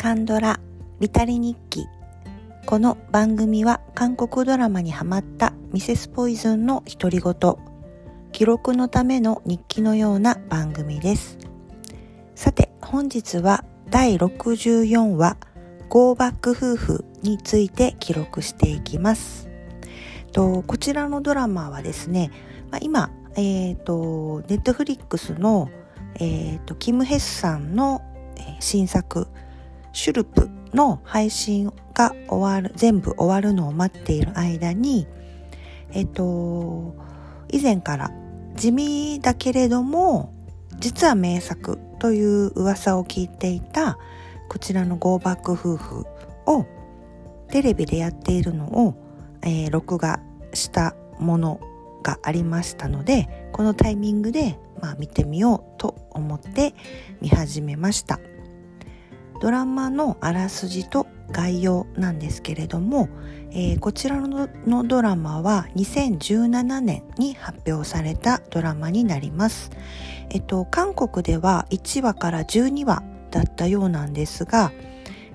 [0.00, 0.60] カンドラ
[1.00, 1.84] ビタリ日記。
[2.66, 7.34] この番組は韓国ドラマにハマったミセスポイズンの独り言。
[8.30, 11.36] 記録のための日記のような番組です。
[12.36, 15.36] さて本日は第64話
[15.88, 19.48] ゴーバック夫婦について記録していきます。
[20.30, 22.30] とこちらのドラマはですね、
[22.70, 25.68] まあ、今えっ、ー、とネットフリックスの
[26.20, 28.02] えーと、キム・ヘスさんの、
[28.60, 29.28] 新作
[29.98, 35.08] 「シュルプ」の配信が終わる全部終わるのを待っている間に
[35.90, 36.94] えっ、と
[37.50, 38.12] 以前から
[38.54, 40.32] 地味だけれども
[40.78, 43.98] 実は名作という噂を聞いていた
[44.48, 46.06] こちらの「ゴーバック夫婦」
[46.46, 46.64] を
[47.50, 48.94] テレビでやっているのを、
[49.42, 50.20] えー、録画
[50.54, 51.60] したもの
[52.04, 56.74] がありましたのでこのタイミングで、まあ、見てみようと思って
[57.20, 58.20] 見始めました。
[59.40, 63.08] ドラマのあらすじと概要なんですけれども、
[63.50, 64.48] えー、こちらの
[64.84, 69.70] ドラマは2017年に発表されたドラマになります。
[70.30, 74.72] えっと、韓国では1話から12話だったようなんですが、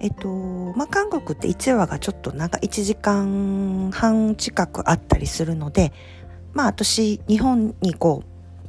[0.00, 5.92] えっと、まあ、韓国って1話がちょっと長1時間半近くあったりするので、
[6.52, 8.24] まあ私日本にこ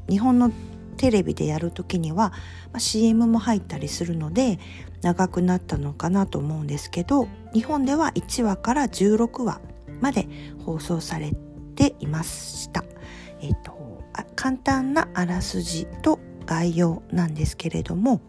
[0.08, 0.52] う日本の
[0.98, 2.30] テレビでやる時には、
[2.72, 4.60] まあ、CM も入ったりするので
[5.02, 9.62] 長くなったのかなと思うんですけど日本では1話から16話
[10.00, 10.28] まで
[10.66, 11.32] 放送され
[11.76, 12.84] ていました。
[13.42, 14.04] えっと、
[14.36, 18.22] 簡単なあらすじと概要なんですけれども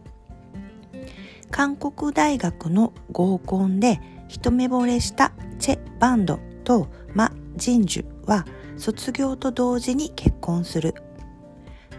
[1.50, 8.46] 韓国大学の合コンで一目惚れしたチェ・バンドとマ・ジンジュは
[8.78, 10.94] 卒業と同時に結婚する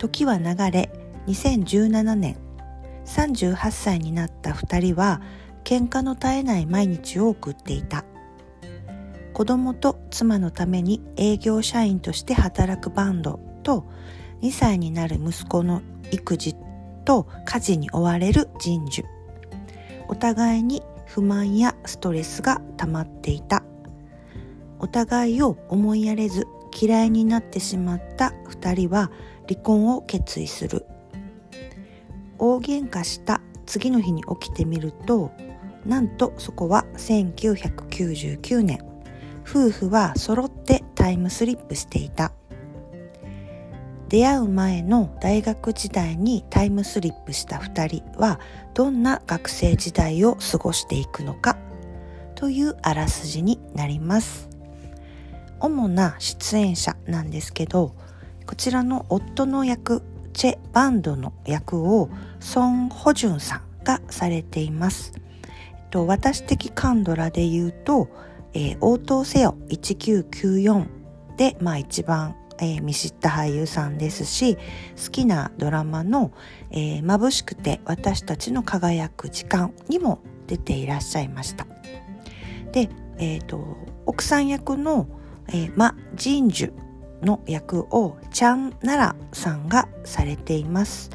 [0.04, 0.92] 時は流れ
[1.28, 2.36] 2017年
[3.06, 5.22] 38歳になった2人は
[5.64, 8.04] 喧嘩の絶えない毎日を送っていた。
[9.34, 13.86] 子供と妻のために営業社員として働くバンドと
[14.42, 15.81] 2歳になる息子の
[16.12, 16.56] 育児
[17.06, 19.06] と家事に追われる人樹。
[20.09, 23.63] お互いに不満やストレスが溜まっていた。
[24.80, 29.11] お互いを思いやれず嫌いになってしまった2人は
[29.47, 30.85] 離婚を決意する。
[32.38, 35.31] 大喧嘩した次の日に起きてみると
[35.85, 38.79] なんとそこは1999年。
[39.45, 42.31] 夫婦は揃ってタイムスリップしていた。
[44.07, 48.39] 出会う前の大学時代にタイムスリップした2人は
[48.73, 51.57] どんな学生時代を過ごしていくのか
[52.35, 54.53] というあらすじになります。
[55.63, 57.96] 主な出演者なんですけど
[58.46, 60.03] こちらの夫の役
[60.34, 62.09] チェ・バンドの役を
[62.41, 65.13] ソン・ホジュンさんがされています。
[65.16, 68.09] えっと私的カンドラで言うと、
[68.53, 70.88] えー、応答せよ1994
[71.38, 76.31] で、まあ一番、えー、見知った俳優さんですし、好きなドラマの、
[76.72, 81.66] えー、眩しくて私たちの輝く時間にも出ていらっしゃいました。
[82.72, 85.07] で、えっ、ー、と、奥さん役の
[85.50, 86.74] えー、マ・ジンジュ
[87.26, 91.09] の役をチャン・ナラさんがされています。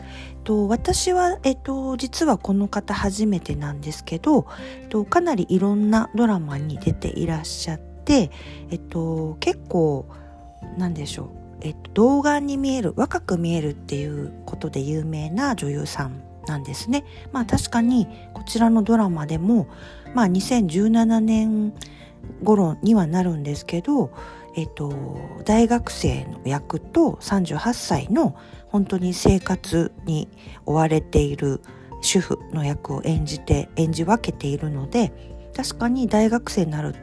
[0.49, 4.47] と私は、えっと、実はこの方初めてなんですけど、
[4.81, 8.31] えっと、かなりいろんなドラマに出ていらっしゃって、
[8.71, 10.09] えっと、結構
[10.79, 11.29] なんでしょう、
[11.61, 17.05] えっと、童顔に見える若く見えるっていうことで有名な女優さんなんですね。
[17.31, 19.69] まあ確かにこちらのドラマでも、
[20.15, 21.75] まあ、2017年
[22.43, 24.11] 頃にはなるんですけど、
[24.55, 24.93] えっと、
[25.45, 28.37] 大学生の役と38歳の
[28.69, 30.29] 本当に生活に
[30.67, 31.61] 追われている
[32.01, 35.13] 主婦の役を演じて演じ分けているので
[35.57, 36.95] 確かに大学生になる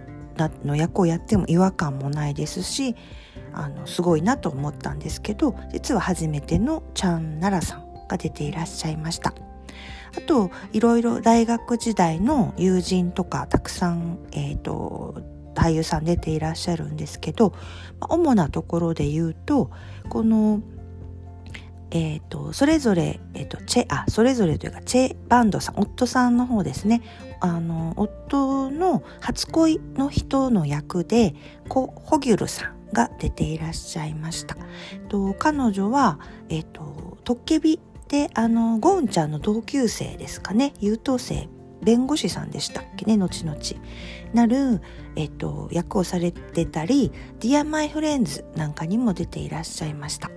[0.64, 2.96] の役をやっても違和感もないですし
[3.54, 9.45] あのすごいなと思ったんですけど実は初めてのチャン・ナラさんが出ていらっしゃいました。
[10.18, 15.22] あといろいろ大学時代の友人とかたくさん、えーと、
[15.56, 17.54] 俳優さん出ていらっしゃるんですけど
[18.02, 19.72] 主なところで言うと
[20.10, 20.62] この
[21.92, 27.02] えーと、それぞれ、えーと、チェあそれぞれというかチェ・バンドさん夫さんの方ですね
[27.40, 31.36] あの夫の初恋の人の役で
[31.70, 34.58] コ・ホギュルさんが出ていらっしゃいました。
[35.10, 36.20] と彼女は、
[36.50, 37.80] えーと、トッケビ
[38.16, 40.74] であのゴーンちゃんの同級生ですかね。
[40.80, 41.50] 優等生。
[41.84, 43.18] 弁護士さんでしたっけね。
[43.18, 43.58] 後々。
[44.34, 44.82] なる、
[45.18, 50.32] えっと、役をされてたり「Dear My Friends」なんかにも出ていらっしゃいました。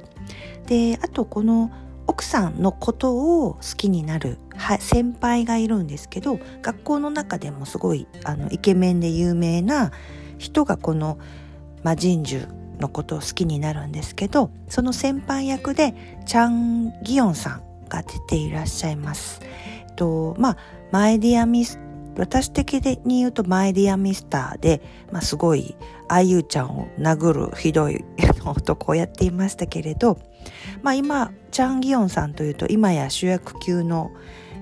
[0.67, 1.71] であとこの
[2.09, 4.39] 奥さんのことを好きになる
[4.81, 9.93] 先輩がいるんですけど学校の中でもすごいあのイケメンで有名な
[10.39, 11.19] 人がこの、
[11.85, 12.49] まあ、神樹
[12.81, 15.95] のことを好きになるんですけどその先輩役で
[16.27, 19.41] チャン・ギヨンさんが出ていらっしゃいます。
[19.43, 20.57] えっとまあ
[20.93, 21.79] マイディアミス
[22.19, 22.75] 私的
[23.05, 24.83] に言うとマイディアミスターで、
[25.13, 25.77] まあ、すごい
[26.09, 28.05] あゆちゃんを殴るひどい
[28.45, 30.19] 男をやっていましたけれど、
[30.83, 34.11] まあ、今チャン・ギヨンさんというと今や主役級の、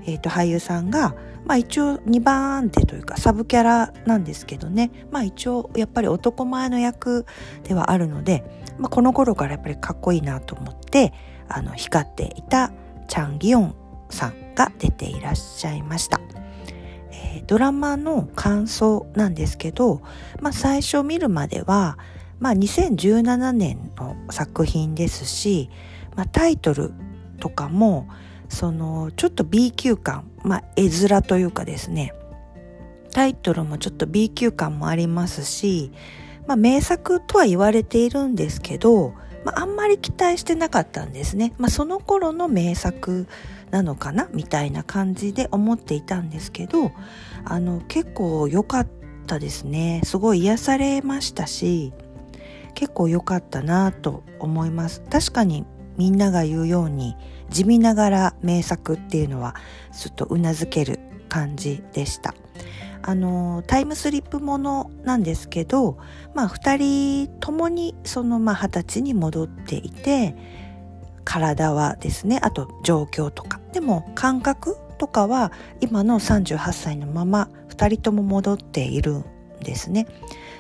[0.05, 1.14] えー、と俳優さんが、
[1.46, 7.25] まあ、一応2番手というかサブキャラなんですけどね、まあ、一応やっぱり男前の役
[7.64, 8.44] ではあるので、
[8.79, 11.14] まあ、この頃からやっぱりかっこいいなと思って
[11.49, 12.72] あの光っていた
[13.06, 13.75] チャン・ギヨン
[14.11, 16.20] さんが出ていらっしゃいました。
[17.12, 20.03] えー、ドラマの感想なんですけど、
[20.41, 21.99] まあ、最初見るまでは、
[22.38, 25.70] まあ、2017年の作品ですし、
[26.14, 26.93] まあ、タイトル
[27.41, 28.08] とかも
[28.49, 32.12] そのちょっと B 級感、まあ、絵面というかですね
[33.12, 35.91] タイトルもちょっと B 級感もありますし、
[36.47, 39.14] まあ、名作とは言われているんですけど、
[39.46, 41.54] まあ、あんまり期待してなかったんですね。
[41.56, 43.28] まあ、その頃の名作
[43.70, 44.28] なのかな？
[44.32, 46.90] みたいな感じで思っていたんですけど
[47.44, 48.88] あの結構良かっ
[49.28, 50.00] たですね。
[50.04, 51.93] すごい癒されましたし
[52.75, 55.00] 結構良かったなと思います。
[55.08, 55.64] 確かに
[55.96, 57.16] みんなが言うように
[57.48, 59.54] 地味ながら名作っていうのは
[59.96, 60.98] ちょっとうなずける
[61.28, 62.34] 感じでした。
[63.02, 65.98] あのタイムスリップものなんですけど
[66.34, 70.34] まあ2人ともにそのまあ二十歳に戻っていて
[71.25, 73.60] 体はですねあと状況とか。
[73.72, 79.25] でも感覚とかは今の38歳のまま2人とも戻っているん
[79.60, 80.06] ですね。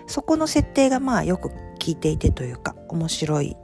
[0.06, 3.56] そこの設定がまあよく聞いていてというか面白い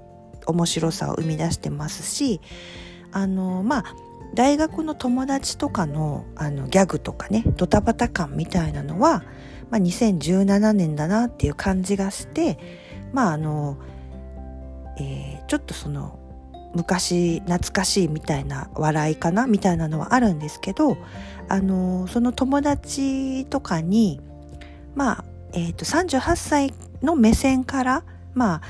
[0.46, 2.40] 面白さを生み出してますし
[3.12, 3.84] あのまあ
[4.34, 9.22] 大学の友達とかのあのギャグとかねドタバタ感みたいなのは、
[9.70, 12.58] まあ、2017年だなっていう感じがして
[13.12, 13.78] まああの、
[14.98, 16.18] えー、ちょっとその
[16.74, 20.96] 昔懐かしいみたいな笑いかなみたいなのはあるんですけど
[21.48, 24.20] あのその友達とかに
[24.94, 28.62] まあ、えーと、38歳の目線からまあ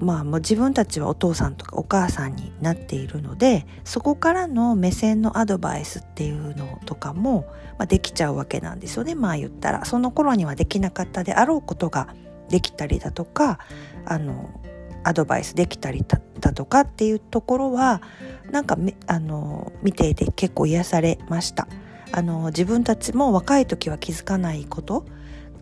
[0.00, 7.46] まあもう自分たちはお父さんとかお母さんになっているのでそこからの目線のアドバイスっていうのとかも、
[7.78, 9.14] まあ、できちゃうわけなんですよね。
[9.14, 12.08] まあ言ったらその頃にはできなかったであろうことが
[12.48, 13.58] できたりだとか
[14.04, 14.60] あの
[15.02, 16.04] アドバイスできたり
[16.40, 18.02] だとかっていうところは
[18.50, 18.76] なんか
[19.06, 21.68] あの見ていて結構癒されました。
[22.12, 25.04] あの自分たちも若い時は気づかないこと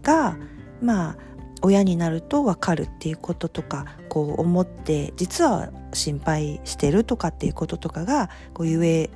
[0.02, 0.36] が
[0.80, 1.16] まあ
[1.64, 9.10] 親になると分かるっていうこととかこう思って実は心配してるとかっていうこととかがこう言え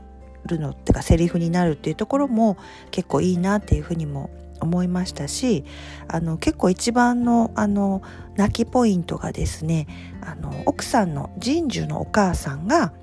[0.47, 2.56] るのっていうかセリフになるっていうところも
[2.91, 4.31] 結構いいなっていうふうにも
[4.61, 5.65] 思いましたし
[6.09, 8.03] あの結構一番のあの
[8.37, 9.87] 泣きポイントがですね
[10.23, 12.95] あの奥さんの神樹のお母さんが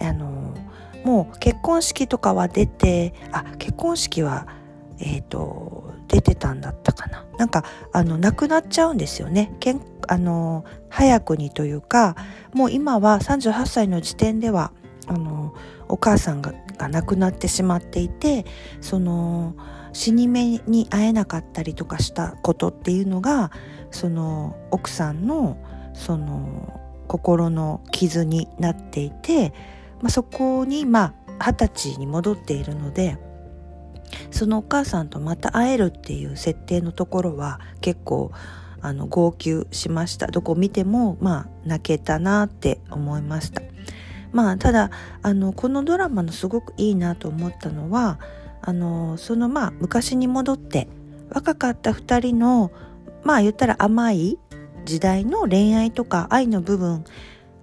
[0.00, 0.54] あの
[1.04, 4.48] もう結婚式とかは出てあ結婚式は
[4.98, 5.83] えっ、ー、と
[6.24, 7.24] てたんだったかな。
[7.38, 9.54] なんかあの亡くなっちゃうんですよね。
[9.60, 12.16] けんあの早くにというか
[12.52, 14.72] もう今は38歳の時点では
[15.06, 15.54] あの
[15.88, 18.44] お母さんがが亡くなってしまっていて
[18.80, 19.54] その
[19.92, 23.52] 死に目に会えなかったりとかしたことっていうのが
[23.90, 25.56] その奥さんの
[25.92, 29.50] その心の傷になっていて、
[30.00, 33.18] まあ、そこにまあ二十歳に戻っているので
[34.30, 38.32] そのお母さんとまた会えるっていう設定のところは結構
[38.80, 40.26] あの号泣しました。
[40.26, 43.62] どこ見てもまあ泣けたなって思いました。
[44.32, 44.90] まあただ
[45.22, 48.18] あのこのドラマのすごくいいなと思ったのは
[48.60, 50.88] あのそのまあ昔に戻って
[51.30, 52.72] 若かった2人の
[53.22, 54.38] まあ言ったら甘い
[54.84, 57.04] 時代の恋愛とか愛の部分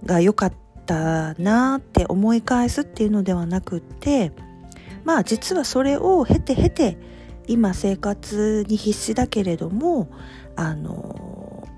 [0.04, 0.52] が良かっ
[0.86, 4.32] たなって思い返すっていうのではなくって
[5.04, 6.98] まあ実はそれを経て経て
[7.46, 10.08] 今生活に必死だけれども
[10.56, 11.68] あの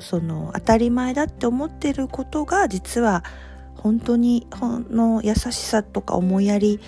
[0.00, 3.24] その当たり前だって思ってることが実は
[3.74, 6.80] 本当にほんの優しさとか思いやり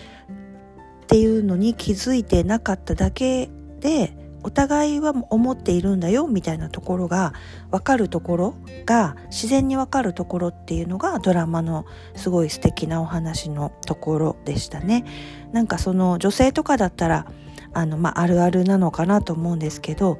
[1.02, 3.50] っていうのに気づいてなかっただけ
[3.80, 7.32] でお互いは思っているんだよみたいなところが
[7.70, 8.54] 分かるところ
[8.86, 15.04] が自然に分かるところっていうのがドラマのすごい素敵なお話のところでしたね。
[15.52, 17.26] なんかその女性とかだったら
[17.72, 20.18] あの、まあ、あるあるなのかなと思うんですけど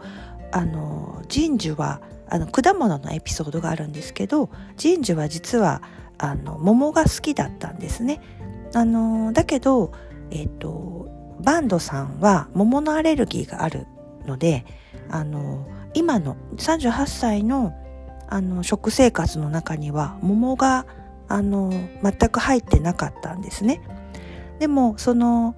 [0.53, 4.51] あの神樹はあの果物のエピソードがあるんですけど
[4.81, 5.83] 神樹は実は
[6.19, 8.21] あの桃が好きだったんですね。
[8.75, 9.93] あのだけど
[10.31, 11.09] えっ、と
[11.43, 13.87] バンドさんは桃のアレルギーがある
[14.31, 14.65] ので
[15.11, 17.75] あの今の38歳の
[18.33, 20.87] あの食生活の中には桃が
[21.27, 21.73] あの
[22.03, 23.81] 全く入ってなかったんですね。
[24.61, 25.57] でもその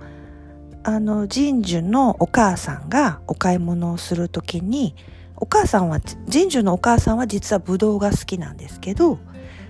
[0.82, 4.96] あの神樹のお母さんがお買い物をする時に
[5.36, 6.00] お母さんは
[6.32, 9.18] 神樹のお母さんは実はブドウが好きなんですけど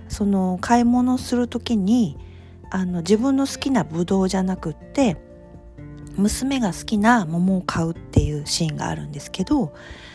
[0.09, 2.19] その買い物する時に
[2.71, 5.17] あの自分の好きなブドウじゃなくって
[6.17, 9.75] 娘が好きな桃を買うっていうシーンがあるんですけど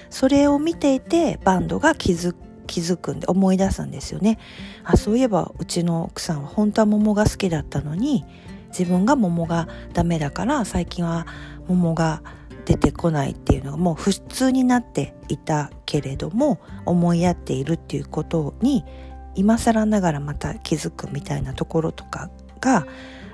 [0.09, 2.35] それを見ていてバンドが気づ
[2.67, 4.37] 気づくんで思い出すんですよね。
[4.83, 8.25] あそういえばうちの奥さんは本当は桃が好きだったのに
[8.69, 11.25] 自分が桃がダメだから最近は
[11.67, 12.21] 桃が
[12.65, 18.83] 出てこないっていうのがもう普通になっていたけれども思いやっているっていうことに
[19.35, 22.85] 今更ながらまた気づくみたいなところとかが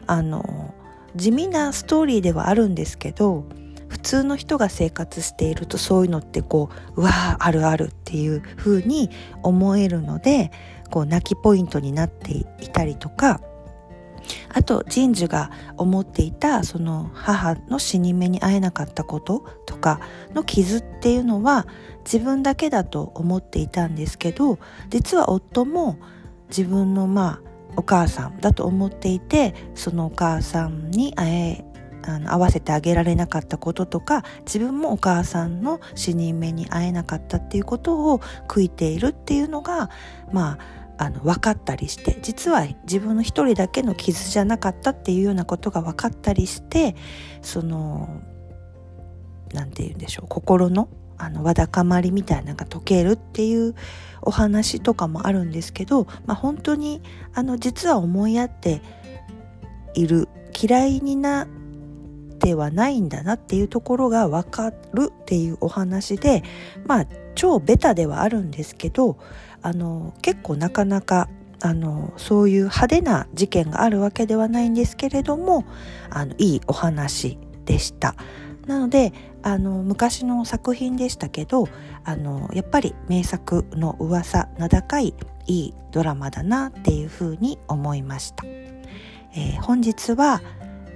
[0.06, 0.76] あの
[1.16, 3.46] 地味なストーリーではあるんですけど
[3.88, 9.10] 普通の人が生活しているとそういうのってこううわーあるあるっていう風に
[9.44, 10.52] 思えるので
[10.90, 13.40] こう泣きポイントになっていたりとか
[14.50, 20.00] あと神樹が思っていたその母の死に目に会えなかったこととか
[20.34, 21.68] の傷っていうのは
[22.06, 25.98] 自分だけだと思っていたんですけど実は夫も
[26.50, 31.66] 自分のまあお母さんだと思っていてそのお母さんに会え
[32.06, 39.90] あの合わせてあげられなかったこととか自分もお母さんの死人目に会えなかったっていうことを悔いているっていうのが
[40.32, 46.96] まああの分かったりして実は自分の一人だけの傷じゃなかったっていうようなことが分かったりして
[47.42, 48.22] その
[49.54, 53.76] 何て言うんでしょう心のあのわだかまりみたいなのが解けるっていう
[54.26, 57.02] お話とかもあるんですけど、まあ、本当に
[57.34, 58.82] あの実は思いやって
[59.94, 60.28] いる
[60.60, 61.48] 嫌いになっ
[62.40, 66.44] てはないんだなっていうところが分かるっていうお話で
[66.86, 69.18] まあ超ベタではあるんですけど
[69.62, 71.30] あの結構なかなか
[71.62, 75.66] あのそういう派手な事件があるわけではないんですけれども
[76.10, 78.16] あのいいお話でした。
[78.66, 81.68] なのであの昔の作品でしたけど
[82.04, 85.14] あのやっぱり名作の噂名高い
[85.46, 90.42] いいドラマだなっていうふうに思いました、えー、本日は、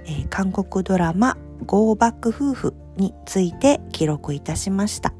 [0.06, 5.17] えー、韓国ドラマ「ゴーバック夫婦」について記録いたしました。